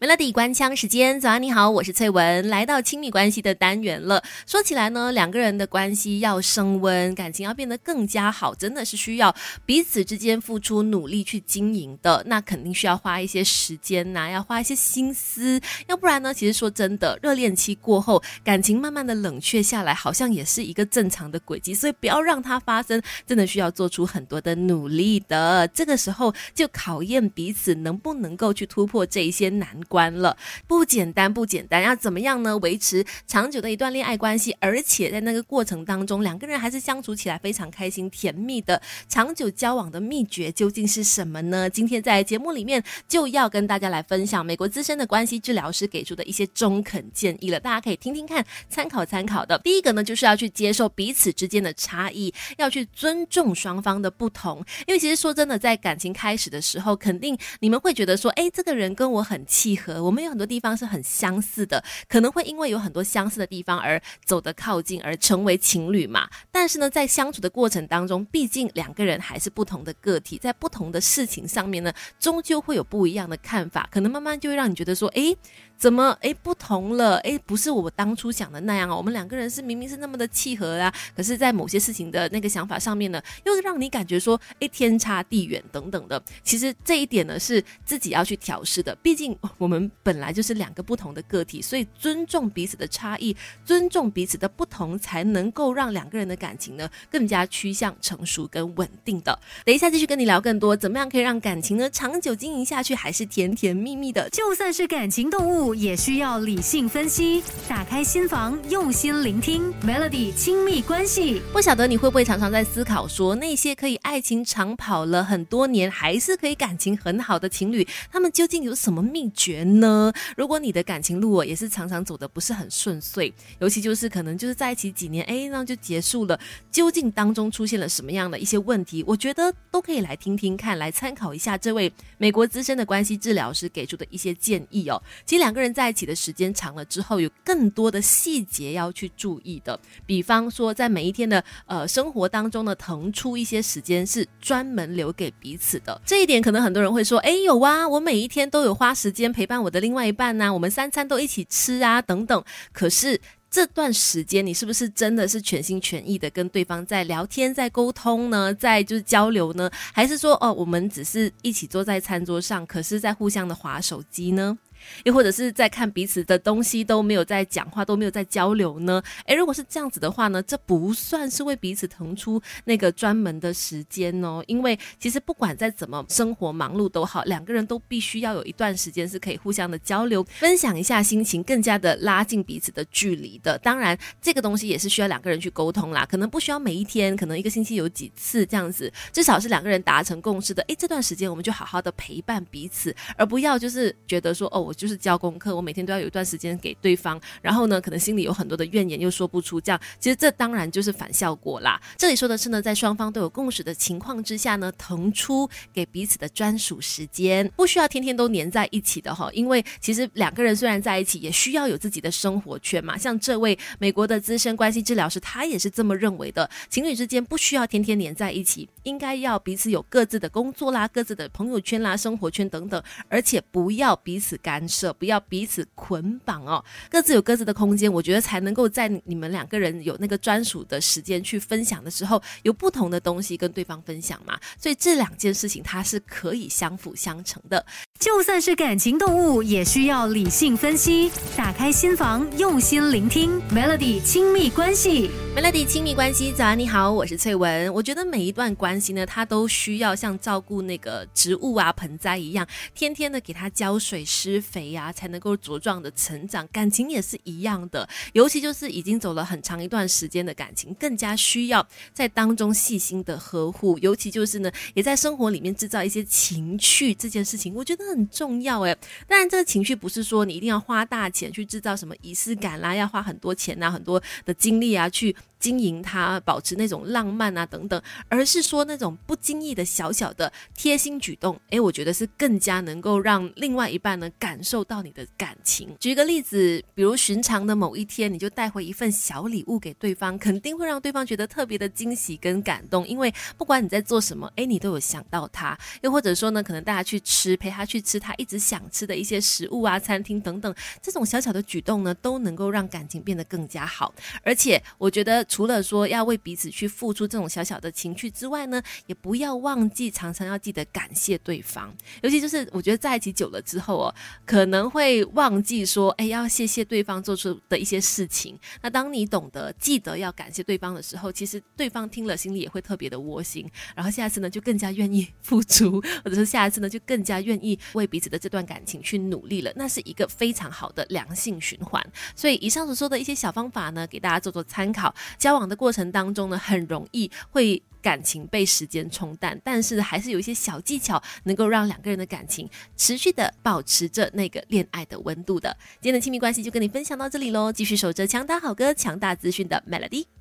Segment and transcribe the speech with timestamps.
[0.00, 4.22] Melody 关枪时间，早安你好，我是翠文，来到亲密关系的单元了。
[4.46, 9.36] 说起来呢，两个人的关系要升温，感情要变得更加好，真的是需要
[9.66, 12.24] 彼此之间付出努力去经营的。
[12.26, 21.74] 那肯定需要花一些时间呐，要花一些心思，要不然呢，其实说真的，热恋期过后，感情慢慢的冷却下来，好像也是一个正常的轨迹。
[21.74, 25.68] 所以不要让它发生，真的需要做出很多的努力的。
[25.68, 29.78] 这个时候就考验彼此能不能够去突破这一些难。
[29.90, 30.36] 关了，
[30.68, 31.82] 不简单，不简单。
[31.82, 32.56] 要怎么样呢？
[32.58, 38.80] 维持长久的一段恋爱关系，而且在那个过程当中，两个人还是相处起来非常开心、甜蜜的。
[39.08, 41.68] 长久交往的秘诀究竟是什么呢？
[41.68, 49.58] 今天在节目里面就要跟大家来分享美国资深的关系治疗师给出的一些中肯建议了，大家可以听听看，参考参考的。
[49.64, 54.64] 第一个呢，就是要去接受彼此之间的差异，要去尊重双方的不同。
[54.86, 59.79] 因为其实说真的，在感情开始的时候，肯定你们会觉得说，哎，这个人跟我很契。
[60.02, 66.28] 我们有很多地方是很相似的，可能会因为有很多相似的地方而走得靠近，而成为情侣嘛。
[66.50, 75.36] 但是呢，在相处的过程当中，毕竟两个人还是不同的个体，在不同的事情上面呢，终究会有不一样的看法，可能慢慢就会让你觉得说，诶。
[75.80, 77.16] 怎么诶不同了？
[77.20, 78.96] 诶，不是我当初想的那样哦。
[78.98, 86.22] 我们两个人是明明是那么的契合啊，可是，在某些事情的那个想法上面呢，又让你感觉说，诶，天差地远等等的。
[86.44, 88.94] 其实这一点呢，是自己要去调试的。
[88.96, 93.34] 毕竟我们本来就是两个不同的个体，所以尊重彼此的差异，
[93.64, 99.38] 尊重彼此的不同，才能够让两个人的感情呢更加趋向成熟跟稳定的。
[99.64, 104.28] 等一下继续跟你聊更多，怎么样可以让感情呢长久经营下去，还是甜甜蜜蜜的？
[104.28, 105.69] 就算是感情动物。
[105.74, 109.72] 也需要理性分析，打开心房，用心聆听。
[109.82, 120.12] Melody 亲密关系，不晓得你会不会常常在思考，说那些可以爱情长跑了很多年，还是可以感情很好的情侣，他们究竟有什么秘诀呢？
[120.36, 126.38] 如果你的感情路哦也是常常走的不是很顺遂，尤其就是可能就是在一起几年，哎，那就结束了，
[126.70, 129.04] 究竟当中出现了什么样的一些问题？
[129.06, 135.00] 我觉得都可以来听听看，来参考一下这位美国资深的关系治疗师给出的一些建议哦。
[135.24, 135.70] 其实两个人。
[135.72, 139.78] 在一起的时间长了之后，有更多的细节要去注意的。
[140.04, 146.00] 比方说，在每一天的呃生活当中呢，腾出一些时间是专门留给彼此的。
[146.04, 152.42] 这一点可能很多人会说：“哎，有啊，我每一天都有花时间陪伴我的另外一半呢，我们三餐都一起吃啊，等等。”
[152.72, 158.52] 可是这段时间，你是不是真的是全心全意的跟对方在聊天、在沟通呢？
[158.54, 159.70] 在就是交流呢？
[159.92, 164.58] 还是说，哦，我们只是一起坐在餐桌上，可是在互相的划手机呢？
[165.04, 169.02] 又或者是在看彼此的东西都没有在讲话都没有在交流呢？
[169.26, 174.42] 诶，如果是这样子的话呢，这不算是为彼此腾出那个专门的时间哦。
[174.46, 183.58] 因为其实不管再怎么生活忙碌都好，两个人都必须要有一段时间是可以互相的交流，分享一下心情，更加的拉近彼此的距离的。
[183.58, 190.62] 当然，这个东西也是需要两个人去沟通啦，可能不需要每一天，可能一个星期有几次这样子，至少是两个人达成共识的。
[190.64, 194.69] 诶，这段时间我们就好好的陪伴彼此，而不要就是觉得说哦。
[194.70, 201.82] 我就是交功课，我每天都要有一段时间给对方，然后呢，可能心里有很多的怨言又说不出，这样其实这当然就是反效果啦。
[201.98, 209.28] 这里说的是呢，在双方都有共识的情况之下呢，腾出给彼此的专属时间，不需要天天都黏在一起的哈。
[209.32, 212.96] 因为其实两个人虽然在一起，也需要有自己的生活圈嘛。
[212.96, 216.48] 像这位美国的资深关系治疗师，他也是这么认为的。
[216.68, 224.59] 情侣之间不需要天天黏在一起，应该要彼此有各自的工作啦、各自的朋友圈啦、生活圈等等，而且不要彼此干。
[224.94, 234.38] 不要彼此捆绑哦，各自有各自的空间，我觉得才能够在你们两个人有那个专属的时间去分享的时候，有不同的东西跟对方分享嘛。
[234.58, 237.64] 所以这两件事情它是可以相辅相成的。
[238.00, 243.38] 就算是感情动物，也需要理性分析，打开心房，用心聆听。
[243.50, 247.70] Melody 亲密关系，Melody 亲密关系，早安，你好，我是翠文。
[247.74, 256.48] 我觉得每一段关系呢，它都需要像照顾那个植物啊、盆栽一样，天天的给它浇水、施肥呀，才能够茁壮的成长。
[256.50, 263.78] 感情也是一样的，尤其就是已经走了很长一段时间的感情，更加需要在当中细心的呵护。
[263.80, 267.89] 尤其就是呢，也在生活里面制造一些情趣这件事情，我觉得。
[267.90, 268.76] 很重要哎，
[269.06, 285.74] 当然这个情绪不是说你一定要花大钱去制造什么仪式感啦，要花很多钱呐，很多的精力啊去经营它，保持那种浪漫啊等等，而是说那种不经意的小小的贴心举动，诶，我觉得是更加能够让另外一半呢感受到你的感情。
[285.80, 295.58] 举一个例子，比如寻常的某一天，你就带回一份小礼物给对方，肯定会让对方觉得特别的惊喜跟感动，因为不管你在做什么，诶，你都有想到他。
[295.80, 303.94] 又或者说呢，可能大家去吃，陪他去吃他一直想吃的一些食物啊，餐厅等等，这种小小的举动呢，都能够让感情变得更加好。
[304.22, 305.24] 而且，我觉得。
[305.30, 311.72] 除了说要为彼此去付出这种小小的情绪之外呢，也不要忘记常常要记得感谢对方。
[312.02, 313.94] 尤其就是我觉得在一起久了之后哦，
[314.26, 318.36] 可能会忘记说，哎，要谢谢对方做出的一些事情。
[318.60, 323.48] 那当你懂得记得要感谢对方的时候，其实对方听了心里也会特别的窝心。
[323.76, 329.52] 然后下次呢，就更加愿意付出，或者是下一次呢，就更加愿意为彼此的这段感情去努力了。
[329.54, 331.80] 那是一个非常好的良性循环。
[332.16, 334.92] 所以以上所说的一些小方法呢，给大家做做参考。
[335.20, 345.56] 交往的过程当中呢，很容易会感情被时间冲淡，但是还是有一些小技巧能够让两个人的感情持续的保持着那个恋爱的温度的。
[345.80, 350.19] 今天的亲密关系就跟你分享到这里喽，继续守着强大好歌、强大资讯的 Melody。